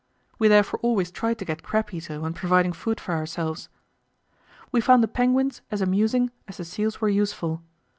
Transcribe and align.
We 0.39 0.47
therefore 0.47 0.79
always 0.81 1.11
tried 1.11 1.37
to 1.37 1.45
get 1.45 1.61
crab 1.61 1.93
eater 1.93 2.19
when 2.21 2.33
providing 2.33 2.73
food 2.73 2.99
for 2.99 3.13
ourselves. 3.13 3.69
We 4.71 4.81
found 4.81 5.03
the 5.03 5.07
penguins 5.07 5.61
as 5.69 5.79
amusing 5.79 6.31
as 6.47 6.57
the 6.57 6.65
seals 6.65 7.01
were 7.01 7.09
useful. 7.09 7.61